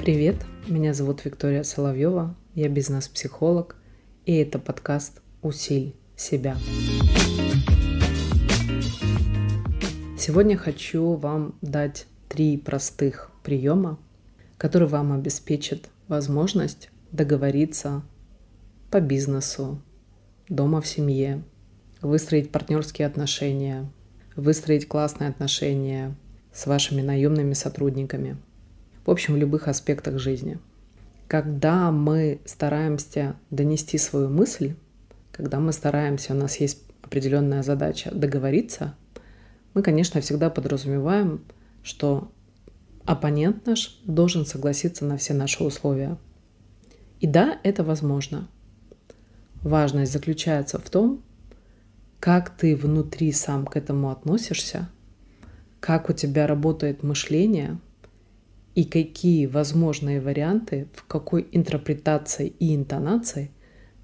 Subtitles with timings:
[0.00, 3.76] Привет, меня зовут Виктория Соловьева, я бизнес-психолог,
[4.26, 6.56] и это подкаст «Усиль себя».
[10.18, 13.98] Сегодня хочу вам дать три простых приема,
[14.56, 18.02] которые вам обеспечат возможность договориться
[18.90, 19.80] по бизнесу,
[20.48, 21.42] дома в семье,
[22.00, 23.90] выстроить партнерские отношения,
[24.36, 26.14] выстроить классные отношения
[26.52, 28.36] с вашими наемными сотрудниками.
[29.04, 30.58] В общем, в любых аспектах жизни.
[31.28, 34.74] Когда мы стараемся донести свою мысль,
[35.32, 38.94] когда мы стараемся, у нас есть определенная задача договориться,
[39.74, 41.42] мы, конечно, всегда подразумеваем,
[41.82, 42.30] что
[43.04, 46.18] оппонент наш должен согласиться на все наши условия.
[47.20, 48.48] И да, это возможно.
[49.62, 51.22] Важность заключается в том,
[52.22, 54.88] как ты внутри сам к этому относишься,
[55.80, 57.80] как у тебя работает мышление
[58.76, 63.50] и какие возможные варианты, в какой интерпретации и интонации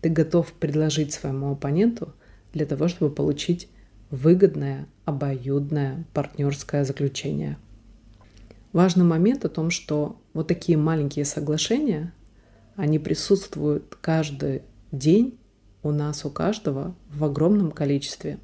[0.00, 2.12] ты готов предложить своему оппоненту
[2.52, 3.68] для того, чтобы получить
[4.10, 7.56] выгодное, обоюдное партнерское заключение.
[8.72, 12.12] Важный момент о том, что вот такие маленькие соглашения,
[12.74, 15.38] они присутствуют каждый день
[15.82, 18.38] у нас, у каждого в огромном количестве.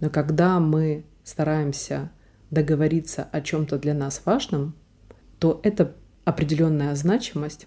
[0.00, 2.10] Но когда мы стараемся
[2.50, 4.74] договориться о чем-то для нас важном,
[5.38, 7.66] то эта определенная значимость,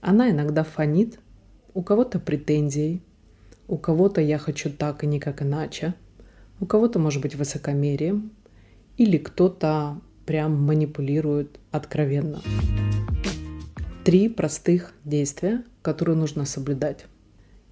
[0.00, 1.18] она иногда фонит,
[1.74, 3.02] у кого-то претензий,
[3.68, 5.94] у кого-то я хочу так и никак иначе,
[6.60, 8.32] у кого-то может быть высокомерием,
[8.96, 12.40] или кто-то прям манипулирует откровенно.
[14.04, 17.06] Три простых действия, которые нужно соблюдать.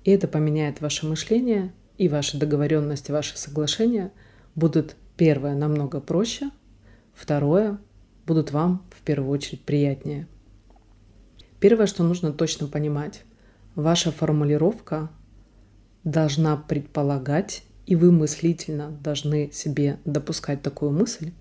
[0.04, 4.12] И это поменяет ваше мышление и ваши договоренности, ваши соглашения
[4.54, 6.50] будут первое намного проще,
[7.12, 7.78] второе
[8.26, 10.26] будут вам в первую очередь приятнее.
[11.58, 13.22] Первое, что нужно точно понимать,
[13.74, 15.10] ваша формулировка
[16.04, 21.32] должна предполагать, и вы мыслительно должны себе допускать такую мысль,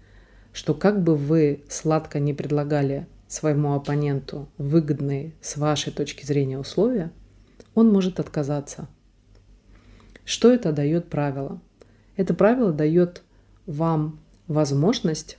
[0.52, 7.12] что как бы вы сладко не предлагали своему оппоненту выгодные с вашей точки зрения условия,
[7.76, 8.88] он может отказаться.
[10.26, 11.62] Что это дает правило?
[12.16, 13.24] Это правило дает
[13.66, 15.38] вам возможность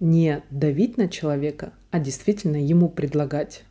[0.00, 3.64] не давить на человека, а действительно ему предлагать.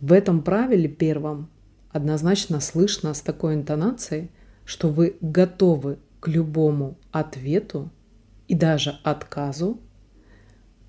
[0.00, 1.50] В этом правиле первом
[1.90, 4.30] однозначно слышно с такой интонацией,
[4.64, 7.90] что вы готовы к любому ответу
[8.48, 9.80] и даже отказу,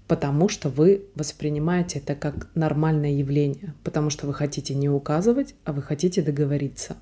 [0.07, 5.73] потому что вы воспринимаете это как нормальное явление, потому что вы хотите не указывать, а
[5.73, 6.97] вы хотите договориться.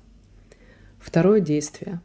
[0.98, 2.00] Второе действие.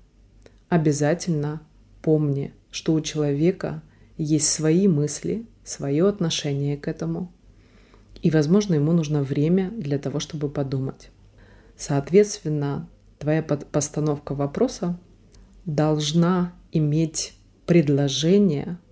[0.69, 1.61] Обязательно
[2.01, 3.81] помни, что у человека
[4.17, 7.31] есть свои мысли, свое отношение к этому,
[8.21, 11.09] и, возможно, ему нужно время для того, чтобы подумать.
[11.75, 14.99] Соответственно, твоя постановка вопроса
[15.65, 17.33] должна иметь
[17.65, 18.77] предложение–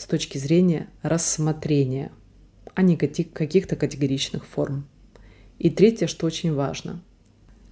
[0.00, 2.10] с точки зрения рассмотрения,
[2.74, 4.88] а не каких-то категоричных форм.
[5.58, 7.02] И третье, что очень важно.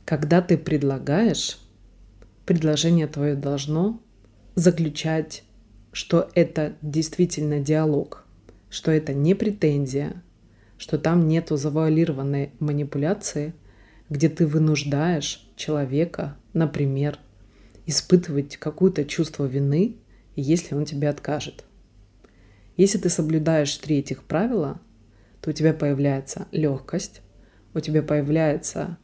[0.04, 1.58] Когда ты предлагаешь,
[2.44, 3.98] предложение твое должно
[4.56, 5.42] заключать,
[5.90, 8.26] что это действительно диалог,
[8.68, 10.22] что это не претензия,
[10.76, 13.54] что там нету завуалированной манипуляции,
[14.10, 17.18] где ты вынуждаешь человека, например,
[17.86, 19.96] испытывать какое-то чувство вины,
[20.36, 21.64] если он тебе откажет.
[22.78, 24.80] Если ты соблюдаешь три этих правила,
[25.40, 27.22] то у тебя появляется легкость,
[27.74, 28.98] у тебя появляется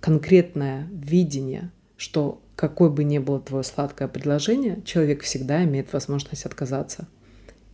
[0.00, 7.08] конкретное видение, что какое бы ни было твое сладкое предложение, человек всегда имеет возможность отказаться.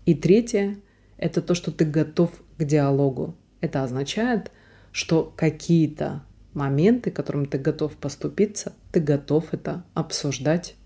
[0.05, 0.77] И третье–
[1.19, 3.35] это то, что ты готов к диалогу.
[3.61, 4.53] Это означает,
[4.93, 6.23] что какие-то
[6.55, 10.77] моменты, которым ты готов поступиться, ты готов это обсуждать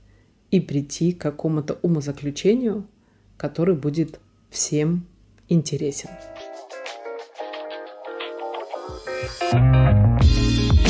[0.51, 2.87] и прийти к какому-то умозаключению,
[3.37, 4.19] который будет
[4.51, 5.07] всем
[5.49, 6.11] интересен.
[9.53, 10.90] thank you